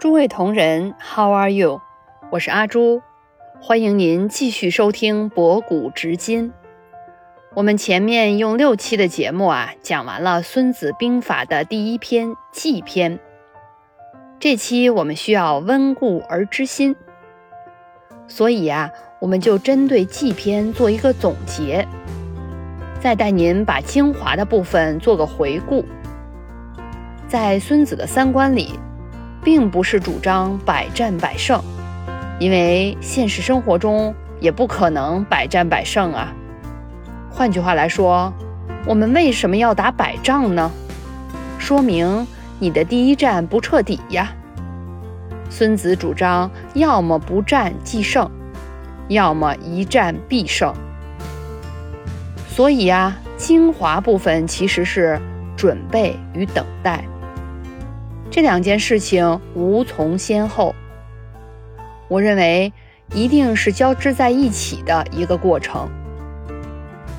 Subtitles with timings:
[0.00, 1.82] 诸位同仁，How are you？
[2.30, 3.02] 我是阿朱，
[3.60, 6.54] 欢迎您继续收听博古直今。
[7.52, 13.18] 我们前面用六期的节目啊，讲完了《孙子兵法》的第一篇《计篇》。
[14.38, 16.96] 这期我们需要温故而知新，
[18.26, 18.90] 所以啊，
[19.20, 21.86] 我们就针对《计篇》做一个总结，
[23.00, 25.84] 再带您把精华的部分做个回顾。
[27.28, 28.80] 在孙子的三观里，
[29.42, 31.62] 并不是主张百战百胜，
[32.38, 36.32] 因为现实生活中也不可能百战百胜啊。
[37.30, 38.32] 换句话来说，
[38.86, 40.70] 我们为什么要打百仗呢？
[41.58, 42.26] 说明
[42.58, 44.32] 你的第一战不彻底呀。
[45.48, 48.30] 孙子主张要么不战即胜，
[49.08, 50.72] 要么一战必胜。
[52.48, 55.20] 所以呀，精华部分其实是
[55.56, 57.04] 准备与等待。
[58.30, 60.72] 这两件事情无从先后，
[62.06, 62.72] 我认为
[63.12, 65.88] 一定是交织在一起的一个过程。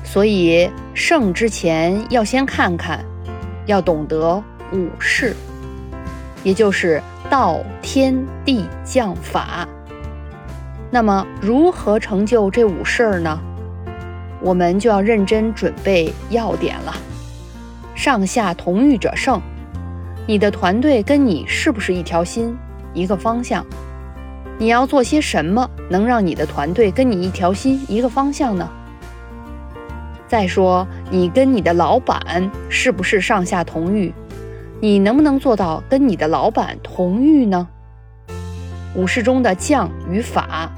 [0.02, 3.04] 所以胜之前要先看看，
[3.66, 5.36] 要懂得五事，
[6.42, 9.68] 也就是道、天、地、将、法。
[10.90, 13.38] 那么如何成就这五事儿呢？
[14.40, 16.94] 我们就要认真准备要点了。
[17.94, 19.38] 上下同欲者胜。
[20.24, 22.56] 你的团队跟你是不是一条心、
[22.94, 23.66] 一个方向？
[24.56, 28.70] 你要做些什么能让你的团队跟你一条心、一个方向呢？
[30.28, 34.14] 再说，你跟你的老板是不是上下同欲？
[34.80, 37.66] 你能不能做到跟你的老板同欲呢？
[38.94, 40.70] 武士中的将与法，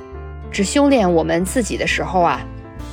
[0.51, 2.41] 只修炼我们自己的时候啊，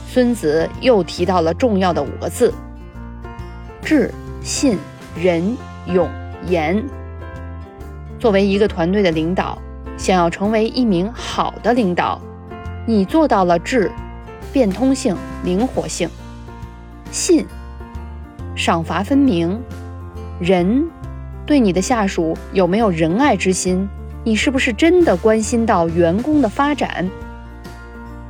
[0.08, 2.54] 孙子又提到了重要的五个字：
[3.82, 4.78] 智、信、
[5.16, 5.56] 仁、
[5.86, 6.10] 勇。
[6.48, 6.84] 严。
[8.20, 9.58] 作为一个团队的领导，
[9.98, 12.22] 想要成为一名好的领导，
[12.86, 13.92] 你做到了智、
[14.54, 16.08] 变通性、灵活性；
[17.12, 17.46] 信、
[18.56, 19.58] 赏罚分明；
[20.40, 20.88] 仁，
[21.46, 23.88] 对你的下属有没有仁爱之心？
[24.24, 27.10] 你是不是真的关心到员工的发展？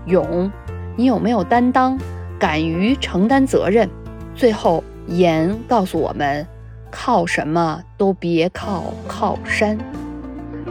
[0.06, 0.50] 勇，
[0.96, 2.00] 你有没有担当？
[2.40, 3.90] 敢于承担责任？
[4.34, 6.48] 最后，严告诉我们。
[6.92, 9.78] 靠什么都别靠靠山，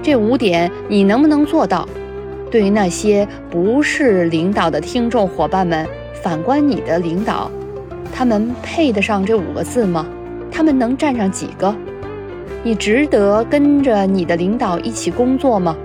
[0.02, 1.88] 这五点你能不能做到？
[2.50, 5.88] 对于那些不是领导的听众伙伴们，
[6.22, 7.50] 反观你的领导，
[8.12, 10.06] 他们配得上这五个字吗？
[10.52, 11.74] 他们能占上几个？
[12.62, 15.76] 你值得跟着你的领导一起工作吗？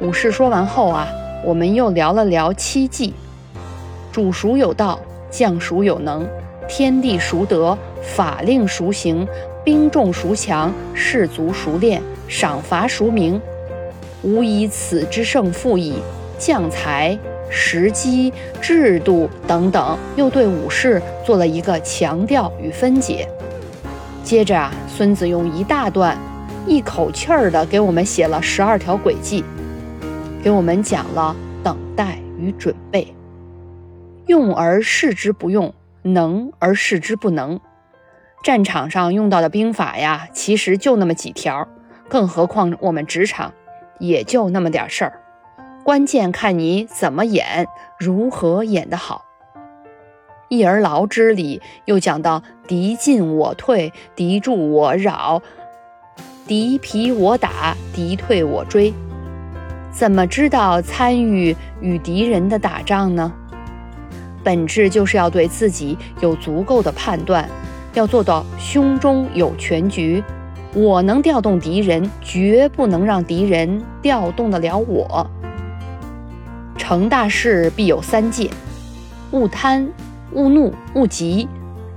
[0.00, 1.08] 武士说完后啊，
[1.44, 3.12] 我们又聊了聊七忌：
[4.12, 6.24] 主熟有道，将熟有能。
[6.68, 9.26] 天地孰得，法令孰行，
[9.64, 13.40] 兵众孰强，士卒孰练，赏罚孰明？
[14.22, 15.94] 吾以此之胜负矣。
[16.36, 17.16] 将才、
[17.48, 23.26] 时机、制度等等，又对武士做了一个强调与分解。
[24.24, 26.18] 接着啊，孙子用一大段，
[26.66, 29.44] 一口气儿的给我们写了十二条轨迹，
[30.42, 33.14] 给我们讲了等待与准备，
[34.26, 35.72] 用而示之不用。
[36.04, 37.58] 能而示之不能，
[38.42, 41.66] 战场上用到的兵法呀，其实就那么几条，
[42.08, 43.52] 更何况我们职场
[43.98, 45.20] 也就那么点事儿。
[45.82, 47.66] 关键看你怎么演，
[47.98, 49.24] 如何演得好。
[50.48, 55.42] 一而劳之里又讲到：敌进我退，敌驻我扰，
[56.46, 58.92] 敌疲我打，敌退我追。
[59.90, 63.32] 怎么知道参与与敌人的打仗呢？
[64.44, 67.48] 本质就是要对自己有足够的判断，
[67.94, 70.22] 要做到胸中有全局。
[70.74, 75.26] 我能调动敌人，绝不能让敌人调动得了我。
[76.76, 78.50] 成大事必有三戒：
[79.30, 79.88] 勿贪、
[80.32, 81.48] 勿怒、勿急。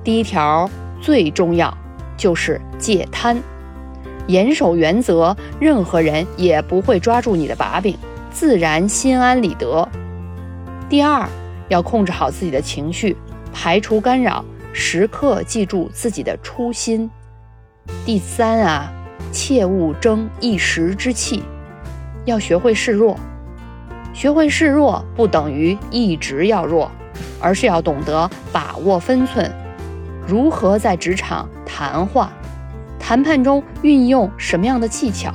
[0.04, 0.70] 第一条
[1.02, 1.76] 最重要，
[2.16, 3.36] 就是戒贪，
[4.28, 7.98] 严守原则，任何人也不会抓住你的把柄，
[8.32, 9.90] 自然心安理得。
[10.88, 11.28] 第二。
[11.70, 13.16] 要控制好自己的情绪，
[13.54, 14.44] 排除干扰，
[14.74, 17.10] 时刻记住自己的初心。
[18.06, 18.92] 第三啊，
[19.32, 21.44] 切勿争一时之气，
[22.26, 23.18] 要学会示弱。
[24.14, 26.90] 学会示弱不等于一直要弱，
[27.40, 29.52] 而是要懂得把握分寸。
[30.26, 32.32] 如何在职场谈话、
[33.00, 35.34] 谈判中运用什么样的技巧？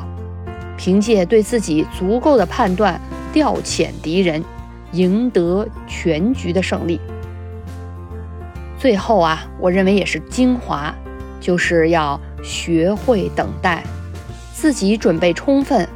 [0.77, 3.01] 凭借对自己足够的判断，
[3.33, 4.43] 调遣敌人。
[4.93, 7.01] 赢得全局的胜利。
[8.79, 10.95] 最后啊，我认为也是精华，
[11.41, 13.83] 就是要学会等待。
[14.55, 15.89] 自己准备充分，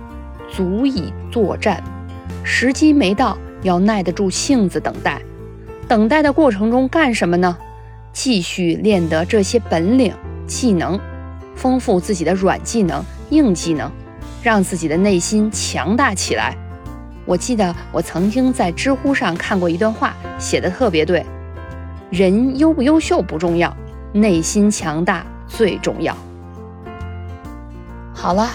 [0.50, 1.82] 足以作战。
[2.42, 5.20] 时机没到，要耐得住性子等待。
[5.88, 7.56] 等待的过程中干什么呢？
[8.12, 10.14] 继续练得这些本领、
[10.46, 10.98] 技能，
[11.54, 13.90] 丰富自己的软技能、硬技能，
[14.42, 16.56] 让自己的内心强大起来。
[17.26, 21.26] 我记得我曾经在知乎上看过一段话，写的特别对：
[22.08, 23.76] 人优不优秀不重要，
[24.12, 26.16] 内心强大最重要。
[28.14, 28.48] 好了，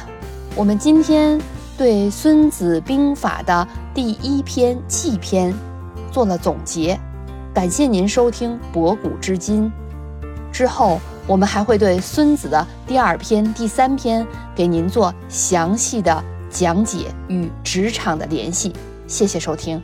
[0.56, 1.40] 我们今天
[1.78, 5.54] 对《孙子兵法》的第一篇计篇
[6.10, 6.98] 做了总结，
[7.54, 9.66] 感谢您收听《博古知今》。
[10.52, 14.26] 之后我们还会对孙子的第二篇、第三篇
[14.56, 18.74] 给您做详细的讲解与职场的联系。
[19.08, 19.82] 谢谢收听。